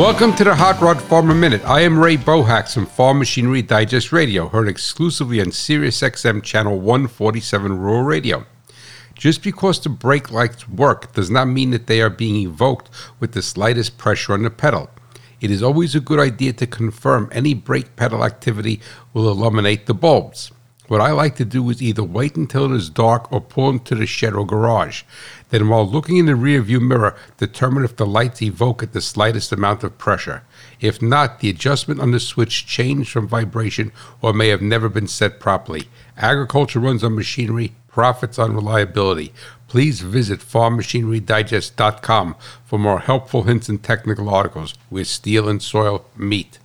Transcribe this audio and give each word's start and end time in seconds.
Welcome 0.00 0.34
to 0.36 0.44
the 0.44 0.54
Hot 0.54 0.80
Rod 0.80 0.98
Farmer 0.98 1.34
Minute. 1.34 1.62
I 1.66 1.82
am 1.82 1.98
Ray 1.98 2.16
Bohacz 2.16 2.72
from 2.72 2.86
Farm 2.86 3.18
Machinery 3.18 3.60
Digest 3.60 4.12
Radio, 4.12 4.48
heard 4.48 4.66
exclusively 4.66 5.42
on 5.42 5.52
Sirius 5.52 6.00
XM 6.00 6.42
Channel 6.42 6.80
147 6.80 7.78
Rural 7.78 8.04
Radio. 8.04 8.46
Just 9.14 9.42
because 9.42 9.78
the 9.78 9.90
brake 9.90 10.32
lights 10.32 10.66
work 10.66 11.12
does 11.12 11.28
not 11.28 11.48
mean 11.48 11.70
that 11.72 11.86
they 11.86 12.00
are 12.00 12.08
being 12.08 12.36
evoked 12.36 12.88
with 13.20 13.32
the 13.32 13.42
slightest 13.42 13.98
pressure 13.98 14.32
on 14.32 14.42
the 14.42 14.48
pedal. 14.48 14.88
It 15.38 15.50
is 15.50 15.62
always 15.62 15.94
a 15.94 16.00
good 16.00 16.18
idea 16.18 16.54
to 16.54 16.66
confirm 16.66 17.28
any 17.30 17.52
brake 17.52 17.94
pedal 17.96 18.24
activity 18.24 18.80
will 19.12 19.30
illuminate 19.30 19.84
the 19.84 19.92
bulbs. 19.92 20.50
What 20.90 21.00
I 21.00 21.12
like 21.12 21.36
to 21.36 21.44
do 21.44 21.70
is 21.70 21.80
either 21.80 22.02
wait 22.02 22.34
until 22.34 22.64
it 22.64 22.76
is 22.76 22.90
dark 22.90 23.30
or 23.30 23.40
pull 23.40 23.70
into 23.70 23.94
the 23.94 24.06
shed 24.06 24.34
or 24.34 24.44
garage. 24.44 25.04
Then, 25.50 25.68
while 25.68 25.88
looking 25.88 26.16
in 26.16 26.26
the 26.26 26.32
rearview 26.32 26.80
mirror, 26.80 27.14
determine 27.36 27.84
if 27.84 27.94
the 27.94 28.04
lights 28.04 28.42
evoke 28.42 28.82
at 28.82 28.92
the 28.92 29.00
slightest 29.00 29.52
amount 29.52 29.84
of 29.84 29.98
pressure. 29.98 30.42
If 30.80 31.00
not, 31.00 31.38
the 31.38 31.48
adjustment 31.48 32.00
on 32.00 32.10
the 32.10 32.18
switch 32.18 32.66
changed 32.66 33.12
from 33.12 33.28
vibration 33.28 33.92
or 34.20 34.32
may 34.32 34.48
have 34.48 34.62
never 34.62 34.88
been 34.88 35.06
set 35.06 35.38
properly. 35.38 35.84
Agriculture 36.16 36.80
runs 36.80 37.04
on 37.04 37.14
machinery, 37.14 37.76
profits 37.86 38.36
on 38.36 38.56
reliability. 38.56 39.32
Please 39.68 40.00
visit 40.00 40.40
farmmachinerydigest.com 40.40 42.34
for 42.64 42.80
more 42.80 42.98
helpful 42.98 43.44
hints 43.44 43.68
and 43.68 43.80
technical 43.80 44.28
articles 44.28 44.74
where 44.88 45.04
steel 45.04 45.48
and 45.48 45.62
soil 45.62 46.04
meet. 46.16 46.58